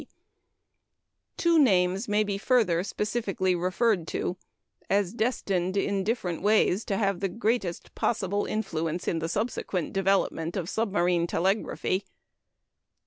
[0.01, 0.07] P.
[1.37, 4.35] Two names may be further specially referred to
[4.89, 10.57] as destined, in different ways, to have the greatest possible influence in the subsequent development
[10.57, 12.05] of submarine telegraphy.